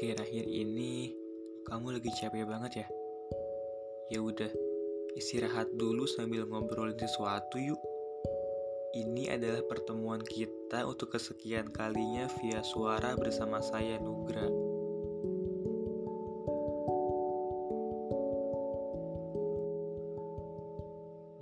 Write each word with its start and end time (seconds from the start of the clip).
Akhir-akhir 0.00 0.48
ini 0.48 1.12
kamu 1.68 2.00
lagi 2.00 2.08
capek 2.16 2.48
banget 2.48 2.72
ya? 2.80 2.86
Ya 4.08 4.24
udah, 4.24 4.48
istirahat 5.12 5.76
dulu 5.76 6.08
sambil 6.08 6.48
ngobrolin 6.48 6.96
sesuatu 6.96 7.60
yuk. 7.60 7.76
Ini 8.96 9.36
adalah 9.36 9.60
pertemuan 9.68 10.24
kita 10.24 10.88
untuk 10.88 11.12
kesekian 11.12 11.68
kalinya 11.68 12.32
via 12.40 12.64
suara 12.64 13.12
bersama 13.12 13.60
saya 13.60 14.00
Nugra. 14.00 14.48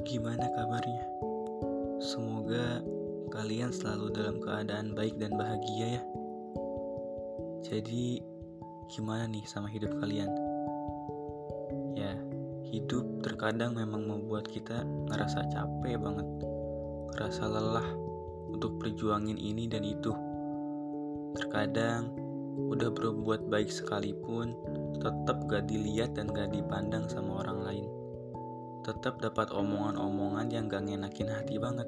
Gimana 0.03 0.51
kabarnya? 0.51 1.07
Semoga 2.03 2.83
kalian 3.31 3.71
selalu 3.71 4.19
dalam 4.19 4.43
keadaan 4.43 4.99
baik 4.99 5.15
dan 5.23 5.39
bahagia 5.39 6.03
ya. 6.03 6.03
Jadi, 7.63 8.38
gimana 8.89 9.29
nih 9.29 9.45
sama 9.45 9.69
hidup 9.69 9.93
kalian? 10.01 10.33
Ya, 11.93 12.17
hidup 12.73 13.21
terkadang 13.21 13.77
memang 13.77 14.09
membuat 14.09 14.49
kita 14.49 14.83
ngerasa 15.13 15.45
capek 15.53 16.01
banget, 16.01 16.29
ngerasa 17.13 17.45
lelah 17.47 17.89
untuk 18.49 18.81
perjuangin 18.81 19.37
ini 19.37 19.69
dan 19.69 19.85
itu. 19.85 20.11
Terkadang 21.37 22.17
udah 22.59 22.89
berbuat 22.89 23.53
baik 23.53 23.69
sekalipun, 23.69 24.57
tetap 24.99 25.45
gak 25.47 25.69
dilihat 25.69 26.17
dan 26.17 26.33
gak 26.33 26.51
dipandang 26.51 27.07
sama 27.13 27.45
orang 27.45 27.61
lain. 27.61 27.87
Tetap 28.89 29.21
dapat 29.21 29.53
omongan-omongan 29.53 30.49
yang 30.49 30.65
gak 30.67 30.89
ngenakin 30.89 31.29
hati 31.29 31.61
banget. 31.61 31.87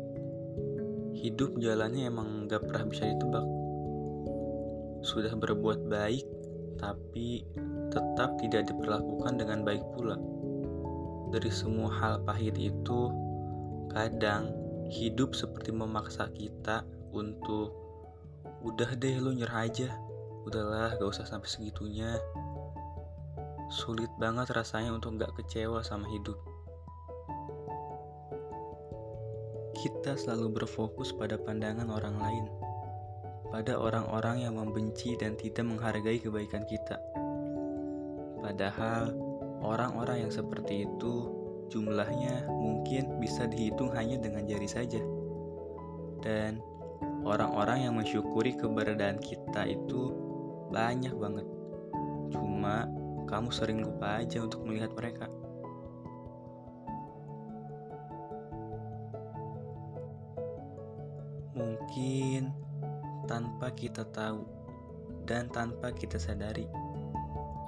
Hidup 1.17 1.57
jalannya 1.57 2.13
emang 2.13 2.45
gak 2.45 2.69
pernah 2.69 2.85
bisa 2.87 3.09
ditebak 3.09 3.61
sudah 5.01 5.33
berbuat 5.33 5.89
baik, 5.89 6.29
tapi 6.81 7.45
tetap 7.93 8.41
tidak 8.41 8.73
diperlakukan 8.73 9.37
dengan 9.37 9.61
baik 9.61 9.85
pula. 9.93 10.17
Dari 11.31 11.53
semua 11.53 11.93
hal 12.01 12.25
pahit 12.25 12.57
itu, 12.57 13.13
kadang 13.93 14.51
hidup 14.91 15.37
seperti 15.37 15.71
memaksa 15.71 16.33
kita 16.35 16.83
untuk 17.15 17.77
udah 18.65 18.97
deh 18.97 19.21
lu 19.21 19.37
nyerah 19.37 19.69
aja, 19.69 19.95
udahlah 20.49 20.97
gak 20.97 21.11
usah 21.13 21.29
sampai 21.29 21.47
segitunya. 21.47 22.17
Sulit 23.71 24.11
banget 24.19 24.51
rasanya 24.51 24.91
untuk 24.91 25.21
gak 25.21 25.31
kecewa 25.39 25.85
sama 25.87 26.11
hidup. 26.11 26.35
Kita 29.79 30.19
selalu 30.19 30.61
berfokus 30.61 31.15
pada 31.15 31.39
pandangan 31.39 31.89
orang 31.89 32.19
lain 32.19 32.70
pada 33.51 33.74
orang-orang 33.74 34.46
yang 34.46 34.54
membenci 34.56 35.18
dan 35.18 35.34
tidak 35.34 35.66
menghargai 35.66 36.23
kebaikan 36.23 36.62
kita. 36.70 37.02
Padahal 38.40 39.10
orang-orang 39.60 40.26
yang 40.26 40.32
seperti 40.32 40.87
itu 40.87 41.34
jumlahnya 41.71 42.46
mungkin 42.46 43.18
bisa 43.18 43.51
dihitung 43.51 43.90
hanya 43.95 44.23
dengan 44.23 44.46
jari 44.46 44.71
saja. 44.71 45.02
Dan 46.23 46.62
orang-orang 47.26 47.90
yang 47.90 47.95
mensyukuri 47.98 48.54
keberadaan 48.54 49.18
kita 49.18 49.66
itu 49.66 50.15
banyak 50.71 51.12
banget. 51.18 51.46
Cuma 52.30 52.87
kamu 53.26 53.51
sering 53.51 53.82
lupa 53.82 54.23
aja 54.23 54.46
untuk 54.46 54.62
melihat 54.62 54.95
mereka. 54.95 55.26
Mungkin 61.54 62.70
tanpa 63.31 63.71
kita 63.71 64.03
tahu 64.11 64.43
dan 65.23 65.47
tanpa 65.55 65.95
kita 65.95 66.19
sadari. 66.19 66.67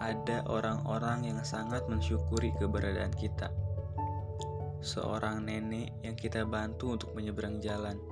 Ada 0.02 0.42
orang-orang 0.50 1.30
yang 1.30 1.38
sangat 1.46 1.86
mensyukuri 1.86 2.50
keberadaan 2.58 3.14
kita. 3.14 3.54
Seorang 4.82 5.46
nenek 5.46 5.94
yang 6.02 6.18
kita 6.18 6.42
bantu 6.42 6.98
untuk 6.98 7.14
menyeberang 7.14 7.62
jalan. 7.62 8.02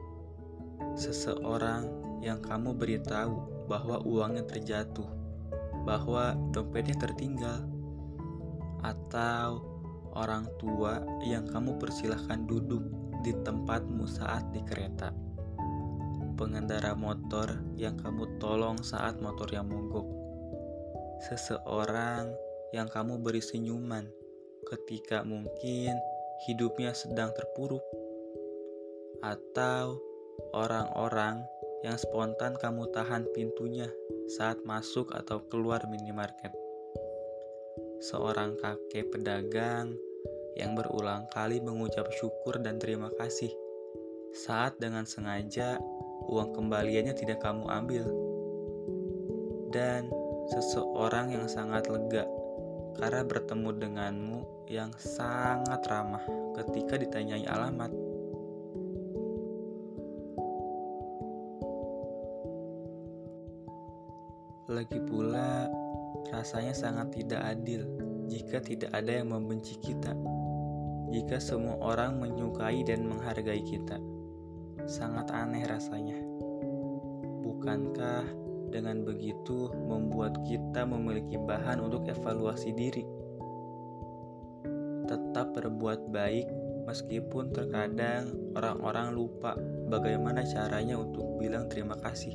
Seseorang 0.94 1.90
yang 2.22 2.38
kamu 2.38 2.78
beritahu 2.78 3.66
bahwa 3.66 3.98
uangnya 4.06 4.46
terjatuh, 4.46 5.10
bahwa 5.82 6.38
dompetnya 6.54 6.94
tertinggal, 7.02 7.66
atau 8.86 9.66
orang 10.14 10.46
tua 10.62 11.02
yang 11.26 11.50
kamu 11.50 11.74
persilahkan 11.82 12.46
duduk 12.46 12.86
di 13.26 13.34
tempatmu 13.42 14.06
saat 14.06 14.46
di 14.54 14.62
kereta 14.62 15.10
pengendara 16.40 16.96
motor 16.96 17.52
yang 17.76 18.00
kamu 18.00 18.40
tolong 18.40 18.80
saat 18.80 19.20
motornya 19.20 19.60
mogok. 19.60 20.08
Seseorang 21.28 22.32
yang 22.72 22.88
kamu 22.88 23.20
beri 23.20 23.44
senyuman 23.44 24.08
ketika 24.64 25.20
mungkin 25.20 26.00
hidupnya 26.48 26.96
sedang 26.96 27.36
terpuruk. 27.36 27.84
Atau 29.20 30.00
orang-orang 30.56 31.44
yang 31.84 32.00
spontan 32.00 32.56
kamu 32.56 32.88
tahan 32.88 33.28
pintunya 33.36 33.92
saat 34.32 34.64
masuk 34.64 35.12
atau 35.12 35.44
keluar 35.52 35.84
minimarket. 35.92 36.56
Seorang 38.00 38.56
kakek 38.56 39.12
pedagang 39.12 39.92
yang 40.56 40.72
berulang 40.72 41.28
kali 41.36 41.60
mengucap 41.60 42.08
syukur 42.16 42.56
dan 42.64 42.80
terima 42.80 43.12
kasih 43.20 43.52
saat 44.32 44.80
dengan 44.80 45.04
sengaja 45.04 45.76
uang 46.30 46.54
kembaliannya 46.54 47.12
tidak 47.18 47.42
kamu 47.42 47.66
ambil. 47.66 48.06
Dan 49.74 50.10
seseorang 50.50 51.34
yang 51.34 51.46
sangat 51.50 51.90
lega 51.90 52.26
karena 52.98 53.22
bertemu 53.26 53.70
denganmu 53.74 54.40
yang 54.70 54.94
sangat 54.98 55.82
ramah 55.90 56.22
ketika 56.58 56.94
ditanyai 56.94 57.46
alamat. 57.50 57.90
Lagi 64.70 65.02
pula, 65.02 65.66
rasanya 66.30 66.70
sangat 66.70 67.10
tidak 67.18 67.42
adil 67.42 67.82
jika 68.30 68.62
tidak 68.62 68.94
ada 68.94 69.18
yang 69.18 69.34
membenci 69.34 69.74
kita. 69.82 70.14
Jika 71.10 71.42
semua 71.42 71.74
orang 71.82 72.22
menyukai 72.22 72.86
dan 72.86 73.02
menghargai 73.02 73.66
kita. 73.66 73.98
Sangat 74.86 75.34
aneh 75.34 75.66
rasanya. 75.66 76.19
Bukankah 77.60 78.24
dengan 78.72 79.04
begitu 79.04 79.68
membuat 79.84 80.32
kita 80.48 80.88
memiliki 80.88 81.36
bahan 81.36 81.84
untuk 81.84 82.08
evaluasi 82.08 82.72
diri? 82.72 83.04
Tetap 85.04 85.52
berbuat 85.52 86.08
baik 86.08 86.48
meskipun 86.88 87.52
terkadang 87.52 88.32
orang-orang 88.56 89.12
lupa 89.12 89.60
bagaimana 89.92 90.40
caranya 90.48 90.96
untuk 91.04 91.36
bilang 91.36 91.68
terima 91.68 92.00
kasih. 92.00 92.32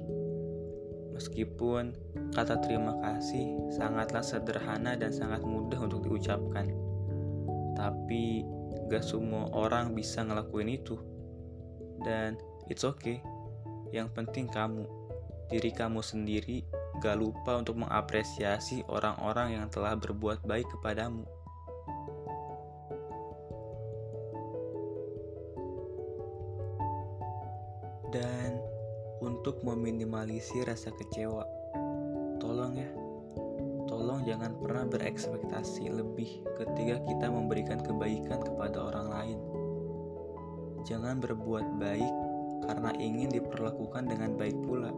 Meskipun 1.17 1.97
kata 2.29 2.61
terima 2.61 2.93
kasih 3.01 3.73
sangatlah 3.73 4.21
sederhana 4.21 4.93
dan 4.93 5.09
sangat 5.09 5.41
mudah 5.41 5.81
untuk 5.89 6.05
diucapkan. 6.05 6.69
Tapi 7.73 8.45
gak 8.93 9.01
semua 9.01 9.49
orang 9.57 9.97
bisa 9.97 10.21
ngelakuin 10.21 10.69
itu 10.69 11.01
dan 12.05 12.37
it's 12.69 12.85
okay. 12.85 13.25
Yang 13.89 14.13
penting 14.13 14.45
kamu, 14.51 15.04
diri 15.49 15.69
kamu 15.69 16.01
sendiri, 16.01 16.65
gak 17.03 17.19
lupa 17.19 17.59
untuk 17.61 17.77
mengapresiasi 17.77 18.81
orang-orang 18.89 19.59
yang 19.61 19.67
telah 19.69 19.93
berbuat 19.93 20.41
baik 20.47 20.65
kepadamu. 20.73 21.27
Dan 28.15 28.57
untuk 29.19 29.59
meminimalisir 29.61 30.63
rasa 30.63 30.87
kecewa, 30.95 31.43
tolong 32.39 32.79
ya, 32.79 32.89
tolong 33.91 34.23
jangan 34.23 34.55
pernah 34.55 34.87
berekspektasi 34.87 35.91
lebih 35.91 36.41
ketika 36.55 37.03
kita 37.03 37.27
memberikan 37.27 37.83
kebaikan 37.83 38.39
kepada 38.39 38.77
orang 38.87 39.07
lain. 39.11 39.39
Jangan 40.87 41.19
berbuat 41.19 41.81
baik 41.81 42.13
karena 42.63 42.91
ingin 42.97 43.29
diperlakukan 43.35 44.07
dengan 44.07 44.37
baik 44.39 44.57
pula, 44.63 44.93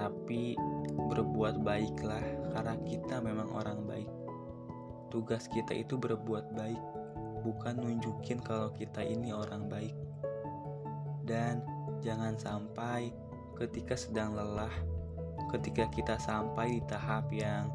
tapi 0.00 0.56
berbuat 1.12 1.60
baiklah 1.60 2.24
karena 2.56 2.74
kita 2.88 3.20
memang 3.20 3.52
orang 3.52 3.84
baik. 3.84 4.08
Tugas 5.12 5.44
kita 5.52 5.76
itu 5.76 6.00
berbuat 6.00 6.56
baik, 6.56 6.80
bukan 7.44 7.84
nunjukin 7.84 8.40
kalau 8.40 8.72
kita 8.72 9.04
ini 9.04 9.36
orang 9.36 9.68
baik. 9.68 9.92
Dan 11.28 11.60
jangan 12.00 12.40
sampai 12.40 13.12
ketika 13.60 13.92
sedang 13.92 14.32
lelah, 14.32 14.72
ketika 15.52 15.84
kita 15.92 16.16
sampai 16.16 16.80
di 16.80 16.82
tahap 16.88 17.28
yang 17.28 17.68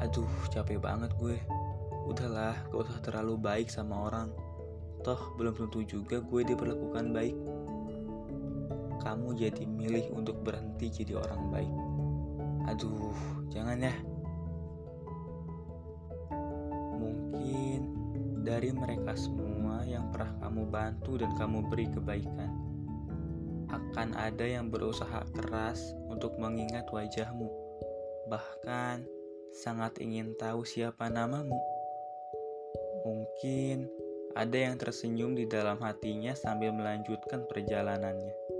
aduh 0.00 0.32
capek 0.48 0.80
banget 0.80 1.12
gue, 1.20 1.36
udahlah 2.08 2.56
gak 2.72 2.88
usah 2.88 3.04
terlalu 3.04 3.36
baik 3.36 3.68
sama 3.68 4.08
orang 4.08 4.32
Toh 5.00 5.32
belum 5.40 5.56
tentu 5.56 5.80
juga 5.80 6.20
gue 6.20 6.40
diperlakukan 6.44 7.16
baik. 7.16 7.36
Kamu 9.00 9.32
jadi 9.36 9.64
milih 9.64 10.12
untuk 10.12 10.44
berhenti 10.44 10.92
jadi 10.92 11.16
orang 11.16 11.42
baik. 11.48 11.74
Aduh, 12.70 13.16
jangan 13.48 13.80
ya. 13.80 13.94
Mungkin 17.00 17.80
dari 18.44 18.70
mereka 18.72 19.16
semua 19.16 19.84
yang 19.84 20.12
pernah 20.12 20.32
kamu 20.44 20.62
bantu 20.68 21.20
dan 21.20 21.32
kamu 21.36 21.64
beri 21.68 21.86
kebaikan, 21.88 22.50
akan 23.70 24.16
ada 24.16 24.44
yang 24.44 24.68
berusaha 24.68 25.24
keras 25.32 25.96
untuk 26.10 26.36
mengingat 26.36 26.88
wajahmu, 26.90 27.48
bahkan 28.28 29.04
sangat 29.54 29.98
ingin 30.02 30.34
tahu 30.36 30.62
siapa 30.66 31.08
namamu. 31.08 31.58
Mungkin 33.06 33.88
ada 34.36 34.54
yang 34.54 34.78
tersenyum 34.78 35.34
di 35.34 35.48
dalam 35.48 35.80
hatinya 35.82 36.36
sambil 36.38 36.70
melanjutkan 36.70 37.42
perjalanannya. 37.50 38.59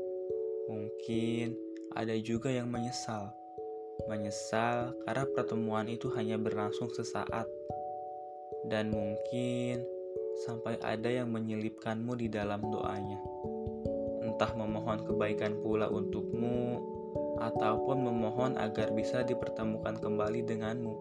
Mungkin 0.70 1.58
ada 1.98 2.14
juga 2.22 2.54
yang 2.54 2.70
menyesal 2.70 3.34
menyesal 4.08 4.96
karena 5.04 5.24
pertemuan 5.36 5.84
itu 5.90 6.08
hanya 6.16 6.40
berlangsung 6.40 6.88
sesaat, 6.88 7.44
dan 8.70 8.88
mungkin 8.88 9.84
sampai 10.46 10.80
ada 10.80 11.10
yang 11.10 11.28
menyelipkanmu 11.28 12.16
di 12.16 12.32
dalam 12.32 12.64
doanya, 12.64 13.20
entah 14.24 14.52
memohon 14.56 15.04
kebaikan 15.04 15.58
pula 15.60 15.90
untukmu 15.90 16.80
ataupun 17.40 18.04
memohon 18.04 18.56
agar 18.56 18.92
bisa 18.96 19.24
dipertemukan 19.24 19.96
kembali 20.00 20.44
denganmu. 20.48 20.94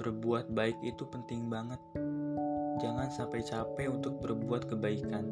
berbuat 0.00 0.48
baik 0.56 0.80
itu 0.80 1.04
penting 1.04 1.52
banget 1.52 1.76
jangan 2.80 3.12
sampai 3.12 3.44
capek 3.44 3.92
untuk 3.92 4.16
berbuat 4.24 4.72
kebaikan. 4.72 5.28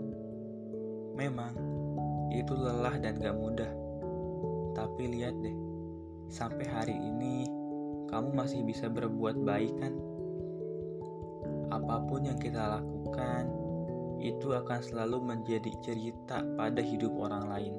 Memang, 1.16 1.56
itu 2.28 2.52
lelah 2.52 3.00
dan 3.00 3.16
gak 3.16 3.32
mudah. 3.32 3.72
Tapi 4.76 5.08
lihat 5.16 5.32
deh, 5.40 5.56
sampai 6.28 6.68
hari 6.68 6.96
ini 7.00 7.48
kamu 8.12 8.36
masih 8.36 8.60
bisa 8.68 8.92
berbuat 8.92 9.40
baik 9.40 9.72
kan? 9.80 9.96
Apa 11.72 12.04
pun 12.04 12.28
yang 12.28 12.36
kita 12.36 12.60
lakukan, 12.60 13.48
itu 14.20 14.52
akan 14.52 14.80
selalu 14.84 15.16
menjadi 15.24 15.72
cerita 15.80 16.44
pada 16.60 16.84
hidup 16.84 17.16
orang 17.16 17.48
lain. 17.48 17.74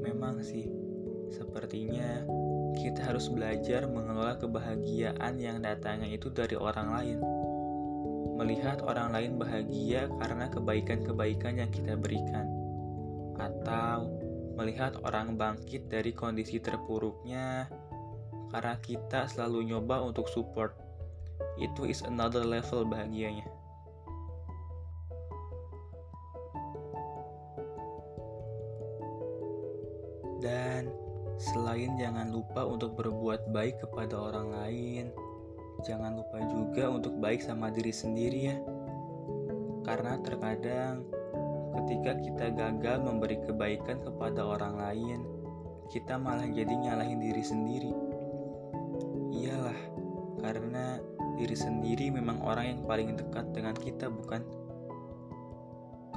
Memang 0.00 0.40
sih, 0.40 0.72
sepertinya 1.28 2.24
kita 2.76 3.08
harus 3.08 3.32
belajar 3.32 3.88
mengelola 3.88 4.36
kebahagiaan 4.36 5.40
yang 5.40 5.64
datangnya 5.64 6.12
itu 6.12 6.28
dari 6.28 6.58
orang 6.58 6.88
lain 6.92 7.18
melihat 8.38 8.78
orang 8.86 9.10
lain 9.10 9.34
bahagia 9.34 10.06
karena 10.22 10.46
kebaikan-kebaikan 10.46 11.58
yang 11.58 11.70
kita 11.74 11.98
berikan, 11.98 12.46
atau 13.34 14.06
melihat 14.54 14.94
orang 15.02 15.34
bangkit 15.34 15.90
dari 15.90 16.14
kondisi 16.14 16.62
terpuruknya 16.62 17.66
karena 18.54 18.78
kita 18.78 19.26
selalu 19.26 19.74
nyoba 19.74 20.06
untuk 20.06 20.30
support. 20.30 20.78
Itu 21.58 21.82
is 21.86 22.06
another 22.06 22.46
level 22.46 22.86
bahagianya. 22.86 23.46
Dan 30.38 30.94
selain 31.38 31.94
jangan 31.94 32.34
lupa 32.34 32.66
untuk 32.66 32.98
berbuat 32.98 33.54
baik 33.54 33.78
kepada 33.86 34.18
orang 34.18 34.50
lain, 34.50 35.14
jangan 35.86 36.18
lupa 36.18 36.42
juga 36.50 36.90
untuk 36.90 37.14
baik 37.22 37.38
sama 37.38 37.70
diri 37.70 37.94
sendiri 37.94 38.40
ya. 38.50 38.58
Karena 39.86 40.18
terkadang 40.20 41.06
ketika 41.78 42.18
kita 42.18 42.46
gagal 42.52 42.98
memberi 43.06 43.38
kebaikan 43.46 44.02
kepada 44.02 44.42
orang 44.42 44.74
lain, 44.82 45.20
kita 45.88 46.18
malah 46.18 46.44
jadi 46.50 46.74
nyalahin 46.74 47.22
diri 47.22 47.40
sendiri. 47.46 47.92
Iyalah, 49.30 49.80
karena 50.42 50.98
diri 51.38 51.54
sendiri 51.54 52.10
memang 52.10 52.42
orang 52.42 52.66
yang 52.76 52.80
paling 52.82 53.14
dekat 53.14 53.46
dengan 53.54 53.78
kita, 53.78 54.10
bukan? 54.10 54.42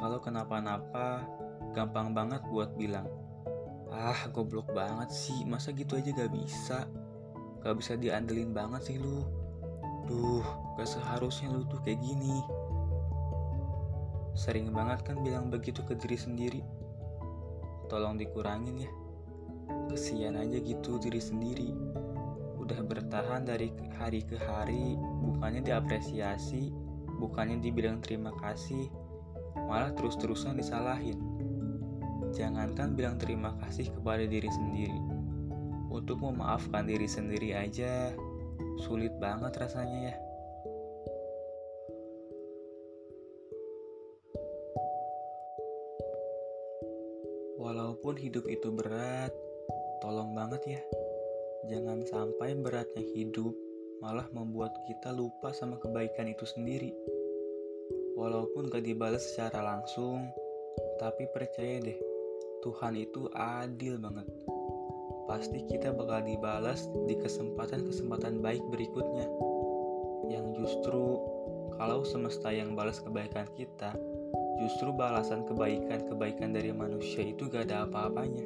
Kalau 0.02 0.18
kenapa-napa, 0.18 1.30
gampang 1.78 2.18
banget 2.18 2.42
buat 2.50 2.74
bilang, 2.74 3.06
Ah, 3.92 4.32
goblok 4.32 4.72
banget 4.72 5.12
sih, 5.12 5.44
masa 5.44 5.76
gitu 5.76 6.00
aja 6.00 6.16
gak 6.16 6.32
bisa? 6.32 6.88
Gak 7.60 7.76
bisa 7.76 8.00
diandelin 8.00 8.56
banget 8.56 8.88
sih 8.88 8.98
lu. 8.98 9.28
Duh, 10.08 10.48
gak 10.80 10.88
seharusnya 10.88 11.52
lu 11.52 11.68
tuh 11.68 11.84
kayak 11.84 12.00
gini. 12.00 12.40
Sering 14.32 14.72
banget 14.72 15.04
kan 15.04 15.20
bilang 15.20 15.52
begitu 15.52 15.84
ke 15.84 16.00
diri 16.00 16.16
sendiri. 16.16 16.64
Tolong 17.92 18.16
dikurangin 18.16 18.88
ya. 18.88 18.92
Kesian 19.92 20.40
aja 20.40 20.56
gitu 20.64 20.96
diri 20.96 21.20
sendiri. 21.20 21.76
Udah 22.56 22.80
bertahan 22.88 23.44
dari 23.44 23.76
hari 24.00 24.24
ke 24.24 24.40
hari, 24.40 24.96
bukannya 24.96 25.68
diapresiasi, 25.68 26.72
bukannya 27.20 27.60
dibilang 27.60 28.00
terima 28.00 28.32
kasih, 28.40 28.88
malah 29.68 29.92
terus-terusan 29.92 30.56
disalahin. 30.56 31.31
Jangankan 32.32 32.96
bilang 32.96 33.20
terima 33.20 33.54
kasih 33.64 33.92
kepada 33.92 34.24
diri 34.24 34.48
sendiri. 34.48 35.00
Untuk 35.92 36.24
memaafkan 36.24 36.88
diri 36.88 37.06
sendiri 37.06 37.52
aja, 37.52 38.16
Sulit 38.82 39.14
banget 39.22 39.54
rasanya 39.62 40.10
ya. 40.10 40.16
Walaupun 47.62 48.18
hidup 48.18 48.50
itu 48.50 48.74
berat, 48.74 49.30
tolong 50.02 50.34
banget 50.34 50.62
ya. 50.66 50.82
Jangan 51.70 52.02
sampai 52.10 52.58
beratnya 52.58 53.06
hidup 53.14 53.54
malah 54.02 54.26
membuat 54.34 54.74
kita 54.90 55.14
lupa 55.14 55.54
sama 55.54 55.78
kebaikan 55.78 56.26
itu 56.26 56.50
sendiri. 56.50 56.90
Walaupun 58.18 58.74
gak 58.74 58.82
dibalas 58.82 59.22
secara 59.22 59.62
langsung, 59.62 60.26
tapi 60.98 61.30
percaya 61.30 61.78
deh, 61.86 62.00
Tuhan 62.62 62.94
itu 62.98 63.26
adil 63.34 63.98
banget 63.98 64.30
pasti 65.32 65.64
kita 65.64 65.96
bakal 65.96 66.28
dibalas 66.28 66.92
di 67.08 67.16
kesempatan-kesempatan 67.16 68.44
baik 68.44 68.60
berikutnya. 68.68 69.32
Yang 70.28 70.46
justru 70.60 71.24
kalau 71.80 72.04
semesta 72.04 72.52
yang 72.52 72.76
balas 72.76 73.00
kebaikan 73.00 73.48
kita, 73.56 73.96
justru 74.60 74.92
balasan 74.92 75.48
kebaikan-kebaikan 75.48 76.52
dari 76.52 76.76
manusia 76.76 77.24
itu 77.24 77.48
gak 77.48 77.72
ada 77.72 77.88
apa-apanya. 77.88 78.44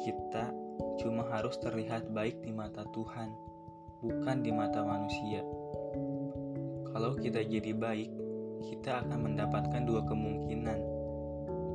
Kita 0.00 0.48
cuma 1.04 1.28
harus 1.28 1.60
terlihat 1.60 2.08
baik 2.08 2.40
di 2.40 2.56
mata 2.56 2.88
Tuhan, 2.96 3.28
bukan 4.00 4.36
di 4.40 4.50
mata 4.56 4.80
manusia. 4.80 5.44
Kalau 6.90 7.20
kita 7.20 7.44
jadi 7.44 7.76
baik, 7.76 8.10
kita 8.64 9.04
akan 9.04 9.28
mendapatkan 9.28 9.84
dua 9.84 10.08
kemungkinan. 10.08 10.89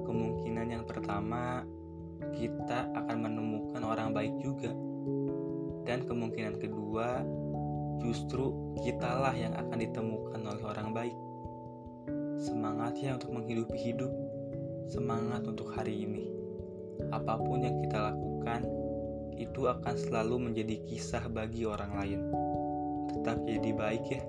Kemungkinan 0.05 0.67
yang 0.69 0.85
pertama, 0.85 1.65
kita 2.31 2.88
akan 2.93 3.17
menemukan 3.25 3.81
orang 3.81 4.13
baik 4.13 4.33
juga. 4.39 4.71
Dan 5.85 6.05
kemungkinan 6.05 6.62
kedua, 6.62 7.21
justru 8.01 8.53
kitalah 8.81 9.33
yang 9.33 9.53
akan 9.57 9.77
ditemukan 9.81 10.41
oleh 10.45 10.63
orang 10.65 10.89
baik. 10.93 11.17
Semangat 12.38 12.97
ya 13.01 13.17
untuk 13.17 13.33
menghidupi 13.33 13.77
hidup, 13.77 14.12
semangat 14.89 15.45
untuk 15.45 15.74
hari 15.74 16.05
ini. 16.05 16.29
Apa 17.09 17.41
pun 17.41 17.65
yang 17.65 17.81
kita 17.81 18.13
lakukan, 18.13 18.65
itu 19.35 19.67
akan 19.67 19.95
selalu 20.00 20.51
menjadi 20.51 20.79
kisah 20.88 21.27
bagi 21.27 21.67
orang 21.67 21.91
lain. 21.97 22.21
Tetap 23.12 23.43
jadi 23.43 23.71
baik 23.75 24.05
ya. 24.09 24.21